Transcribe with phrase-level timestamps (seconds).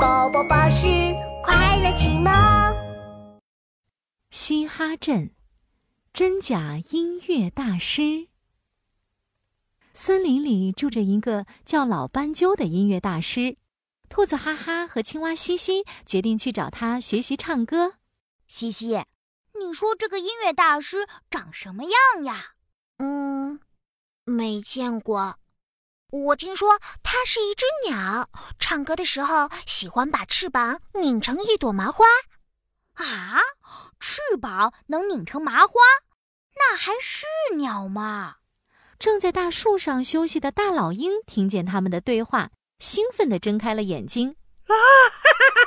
[0.00, 0.86] 宝宝巴士
[1.42, 2.32] 快乐启蒙。
[4.30, 5.34] 嘻哈镇，
[6.14, 8.28] 真假音乐大师。
[9.92, 13.58] 森林里住着一个叫老斑鸠的音乐大师，
[14.08, 17.96] 兔子哈哈和青蛙西西决定去找他学习唱歌。
[18.46, 19.04] 西西，
[19.58, 22.54] 你说这个音乐大师长什么样呀？
[22.96, 23.60] 嗯，
[24.24, 25.36] 没见过。
[26.10, 28.28] 我听说它是一只鸟，
[28.58, 32.04] 唱歌的时候喜欢把翅膀拧成一朵麻花。
[32.94, 33.40] 啊，
[34.00, 35.74] 翅膀能拧成麻花，
[36.56, 38.36] 那还是鸟吗？
[38.98, 42.50] 正在大树上休息的大老鹰听见他们的对话，
[42.80, 44.36] 兴奋地睁开了眼睛。
[44.66, 44.74] 啊，
[45.10, 45.20] 哈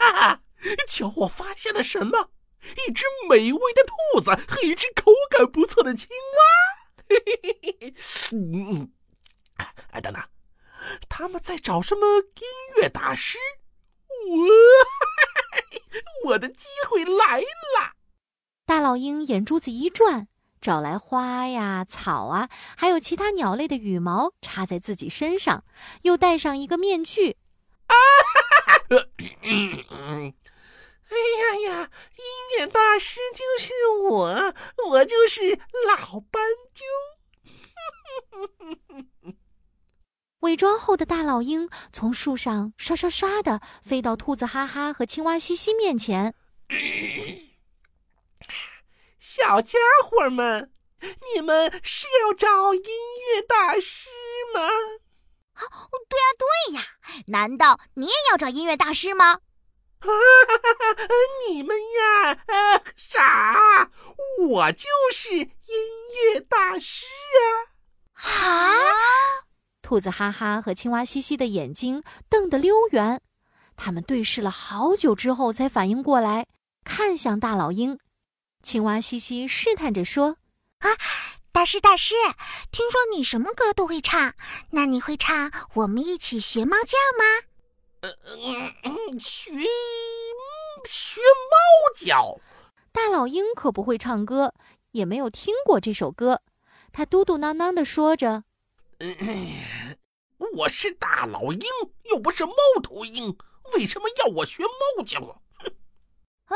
[0.00, 0.42] 哈哈哈！
[0.88, 2.30] 瞧，我发现了什么？
[2.88, 7.00] 一只美味的兔子和一只口感不错的青蛙。
[7.08, 7.94] 嘿嘿嘿嘿，
[8.32, 8.92] 嗯。
[9.92, 10.22] 哎，等等，
[11.08, 12.42] 他们在找什么音
[12.80, 13.38] 乐大师？
[14.28, 14.46] 我，
[16.30, 17.94] 我的机会来了！
[18.66, 20.28] 大老鹰眼珠子一转，
[20.60, 25.64] 找来花呀、草啊，还有其他鸟类的羽毛，插在自己身上，
[26.02, 27.36] 又戴上一个面具。
[27.86, 27.94] 啊
[28.36, 28.82] 哈哈！
[31.10, 32.22] 哎呀呀，音
[32.58, 33.72] 乐大师就是
[34.08, 34.54] 我，
[34.90, 36.40] 我就是老斑
[36.72, 36.84] 鸠。
[40.40, 46.34] 伪装后的大老鹰从树上刷刷刷的飞到兔子哈哈和青蛙西西面前。
[49.18, 50.72] 小家伙们，
[51.34, 54.08] 你们是要找音乐大师
[54.54, 54.62] 吗？
[55.52, 55.62] 啊，
[56.08, 56.82] 对呀对呀，
[57.26, 59.40] 难道你也要找音乐大师吗？
[60.00, 60.08] 啊，
[61.46, 63.90] 你们呀，啊，傻，
[64.48, 65.46] 我就是音
[66.32, 67.04] 乐大师
[68.14, 68.22] 啊！
[68.22, 69.09] 啊！
[69.90, 73.20] 兔子哈哈和青蛙西西的眼睛瞪得溜圆，
[73.76, 76.46] 他们对视了好久之后才反应过来，
[76.84, 77.98] 看向大老鹰。
[78.62, 80.36] 青蛙西西试探着说
[80.78, 80.90] ：“啊，
[81.50, 82.14] 大师大师，
[82.70, 84.34] 听说你什么歌都会唱，
[84.70, 87.48] 那你会唱《我们一起学猫叫》吗
[88.02, 89.50] ？”“呃，学
[90.88, 91.20] 学
[91.50, 91.56] 猫
[91.96, 92.38] 叫。”
[92.94, 94.54] 大老鹰可不会唱歌，
[94.92, 96.42] 也没有听过这首歌，
[96.92, 98.44] 他嘟嘟囔囔的说着。
[100.56, 101.60] 我是大老鹰，
[102.10, 103.34] 又不是猫头鹰，
[103.72, 105.40] 为什么要我学猫叫啊？
[106.44, 106.54] 啊，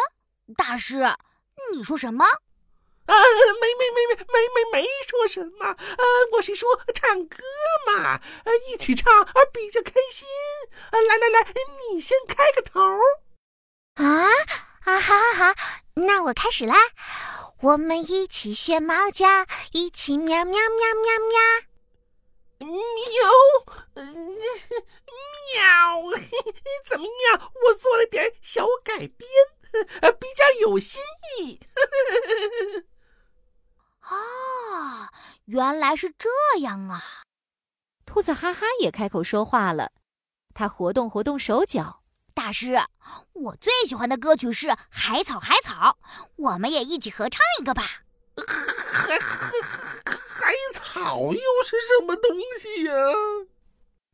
[0.54, 1.16] 大师，
[1.72, 2.22] 你说什么？
[2.22, 3.14] 啊，
[3.62, 5.68] 没没没没没没没说什么。
[5.68, 5.76] 啊，
[6.32, 7.38] 我是说唱歌
[7.86, 8.20] 嘛，啊
[8.68, 10.28] 一起唱啊比较开心
[10.90, 11.00] 啊。
[11.00, 11.54] 来来来，
[11.90, 12.78] 你先开个头。
[13.94, 14.04] 啊
[14.84, 15.54] 啊，好好好，
[15.94, 16.76] 那我开始啦。
[17.62, 21.73] 我们一起学猫叫，一起喵喵喵喵喵。
[22.64, 22.74] 喵，
[25.54, 26.02] 喵，
[26.88, 27.52] 怎么样？
[27.66, 29.28] 我做了点小改编，
[30.18, 31.02] 比较有新
[31.38, 31.60] 意。
[34.00, 35.10] 啊，
[35.46, 36.28] 原来是这
[36.60, 37.22] 样啊！
[38.04, 39.92] 兔子哈哈也开口说话了，
[40.54, 42.02] 他活动活动手脚。
[42.34, 42.76] 大师，
[43.32, 45.98] 我最喜欢的歌曲是《海草海草》，
[46.36, 48.03] 我们也一起合唱一个吧。
[51.04, 52.94] 草又是什么东西呀？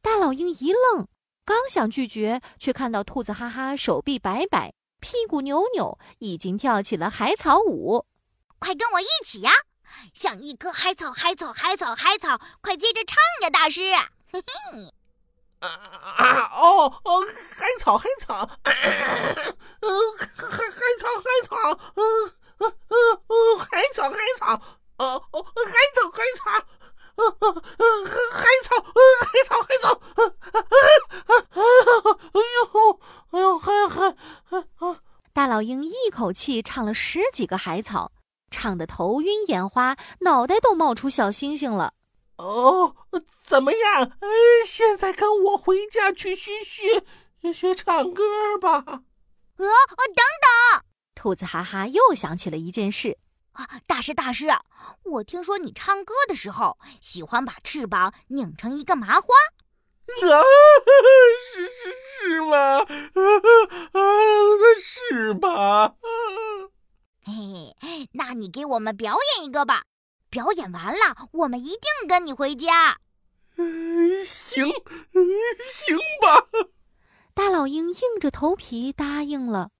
[0.02, 1.06] 大老鹰一愣，
[1.44, 8.04] 刚想拒绝，却看到兔子哈哈手臂摆摆，屁股扭扭，已经跳起了海草舞。
[8.58, 9.52] 快跟我一起呀！
[10.12, 13.92] 像一棵海草，海草，海草，海草，快接着唱呀，大师！
[14.32, 14.92] 嘿嘿。
[15.60, 17.20] 啊啊哦哦，
[17.54, 18.72] 海草，海草，嗯，
[20.18, 20.66] 海海
[20.98, 21.54] 草，海草，
[21.94, 22.02] 嗯
[22.58, 22.74] 嗯
[23.28, 24.60] 嗯，海草，海草。
[25.00, 26.42] 哦哦，海草海草，
[27.16, 27.84] 呃呃呃
[28.30, 29.84] 海草呃海草海草，
[32.34, 33.96] 哎呦哎呦海海
[34.76, 35.00] 啊！
[35.60, 38.12] 大老鹰一口气唱了十几个海草，
[38.50, 41.92] 唱得头晕眼花，脑袋都冒出小星星了。
[42.38, 42.96] 哦，
[43.44, 44.10] 怎么样？
[44.20, 44.28] 哎，
[44.66, 48.22] 现在跟我回家去学学学唱歌
[48.58, 48.78] 吧。
[48.86, 50.82] 呃，等等，
[51.14, 53.18] 兔子哈哈又想起了一件事。
[53.52, 54.46] 啊，大师大师，
[55.02, 59.26] 我听说你唱歌的时候喜欢把翅膀拧成一个麻花。
[60.30, 60.42] 啊，
[61.52, 62.78] 是是是吗？
[63.92, 64.00] 啊，
[64.80, 65.94] 是吧？
[67.24, 69.84] 嘿 嘿，那你给我们表演一个吧。
[70.30, 72.98] 表演完了，我们一定跟你回家。
[74.24, 74.66] 行，
[75.64, 76.46] 行吧。
[77.34, 79.70] 大老鹰硬着头皮答应了，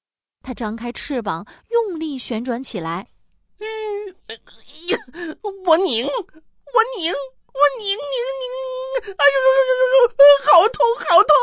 [0.42, 3.08] 它张开翅膀，用力旋转起来。
[3.58, 3.66] 嗯，
[5.64, 7.12] 我拧，我拧，
[7.52, 7.96] 我拧拧
[8.40, 10.08] 拧，哎呦呦呦呦呦，
[10.44, 11.34] 好痛好痛！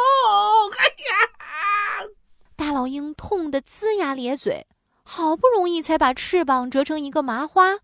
[0.78, 2.08] 哎呀！
[2.56, 4.66] 大老鹰痛得龇牙咧嘴，
[5.04, 7.78] 好不容易才把翅膀折成一个麻花，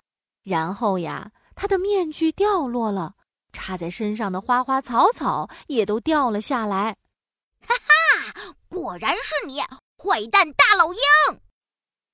[0.44, 3.14] 然后呀，它的面具掉落了，
[3.52, 6.98] 插在身上的花花草草也都掉了下来。
[7.66, 9.62] 哈哈，果然是你，
[9.98, 11.00] 坏蛋大老鹰！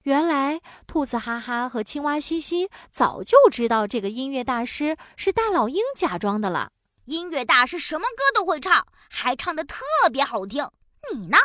[0.10, 6.72] 原来，兔子哈哈和青蛙西西早就知道这个音乐大师是大老鹰假装的了。
[7.06, 9.78] 音乐大师什么歌都会唱，还唱得特
[10.12, 10.68] 别好听。
[11.14, 11.38] 你呢，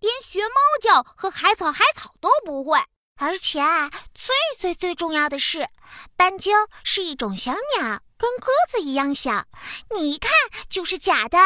[0.00, 2.80] 连学猫叫和海草海草都不会。
[3.18, 5.68] 而且啊，最最最重要的是，
[6.16, 6.52] 斑鸠
[6.84, 9.44] 是一种小鸟，跟鸽子一样小。
[9.94, 10.32] 你一看
[10.70, 11.36] 就是假的，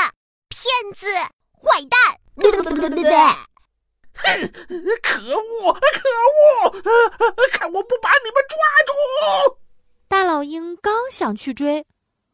[0.48, 2.20] 骗子，坏蛋！
[4.14, 4.52] 哼，
[5.02, 6.08] 可恶，可
[6.68, 6.70] 恶！
[7.52, 9.58] 看我不把你们抓住！
[10.08, 11.86] 大老鹰刚想去追，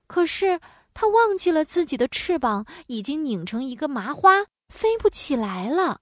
[0.06, 0.60] 可是
[0.94, 6.00] 他忘记了自己的翅膀已经拧成一个麻花，飞不起来了。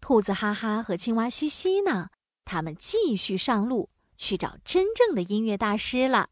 [0.00, 2.08] 兔子哈哈和青蛙西西呢？
[2.44, 6.30] 他们继续上路去找真正的音乐大师了。